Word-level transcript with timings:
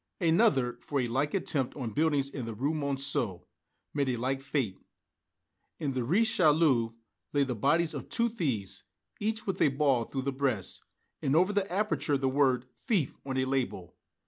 Another, 0.19 0.79
for 0.81 0.99
a 0.99 1.05
like 1.05 1.35
attempt 1.35 1.75
on 1.77 1.91
buildings 1.93 2.27
in 2.27 2.45
the 2.45 2.55
Rue 2.55 2.73
Monceau, 2.73 3.45
met 3.93 4.09
a 4.09 4.15
like 4.15 4.41
fate. 4.41 4.79
In 5.77 5.91
the 5.93 6.03
Rue 6.03 6.21
Richelieu 6.21 6.93
lay 7.33 7.43
the 7.43 7.53
bodies 7.53 7.93
of 7.93 8.09
two 8.09 8.27
thieves, 8.27 8.83
each 9.19 9.45
with 9.45 9.61
a 9.61 9.67
ball 9.69 10.05
through 10.05 10.23
the 10.23 10.31
breast, 10.31 10.81
and 11.21 11.35
over 11.35 11.53
the 11.53 11.71
aperture 11.71 12.17
the 12.17 12.27
word 12.27 12.65
"Thief" 12.87 13.15
on 13.27 13.37
a 13.37 13.45
label. 13.45 13.95